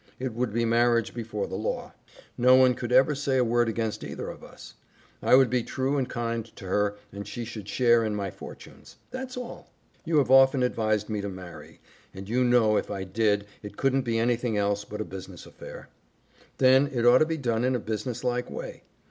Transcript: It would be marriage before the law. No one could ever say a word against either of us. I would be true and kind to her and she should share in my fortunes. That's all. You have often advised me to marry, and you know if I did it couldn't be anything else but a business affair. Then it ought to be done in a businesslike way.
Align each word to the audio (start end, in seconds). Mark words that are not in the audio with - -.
It 0.17 0.33
would 0.33 0.51
be 0.51 0.65
marriage 0.65 1.13
before 1.13 1.45
the 1.45 1.53
law. 1.55 1.93
No 2.35 2.55
one 2.55 2.73
could 2.73 2.91
ever 2.91 3.13
say 3.13 3.37
a 3.37 3.43
word 3.43 3.69
against 3.69 4.03
either 4.03 4.29
of 4.31 4.43
us. 4.43 4.73
I 5.21 5.35
would 5.35 5.51
be 5.51 5.61
true 5.61 5.95
and 5.99 6.09
kind 6.09 6.43
to 6.55 6.65
her 6.65 6.95
and 7.13 7.27
she 7.27 7.45
should 7.45 7.69
share 7.69 8.03
in 8.03 8.15
my 8.15 8.31
fortunes. 8.31 8.95
That's 9.11 9.37
all. 9.37 9.69
You 10.03 10.17
have 10.17 10.31
often 10.31 10.63
advised 10.63 11.07
me 11.07 11.21
to 11.21 11.29
marry, 11.29 11.81
and 12.15 12.27
you 12.27 12.43
know 12.43 12.77
if 12.77 12.89
I 12.89 13.03
did 13.03 13.45
it 13.61 13.77
couldn't 13.77 14.01
be 14.01 14.17
anything 14.17 14.57
else 14.57 14.85
but 14.85 15.01
a 15.01 15.05
business 15.05 15.45
affair. 15.45 15.89
Then 16.57 16.87
it 16.91 17.05
ought 17.05 17.19
to 17.19 17.25
be 17.27 17.37
done 17.37 17.63
in 17.63 17.75
a 17.75 17.79
businesslike 17.79 18.49
way. 18.49 18.81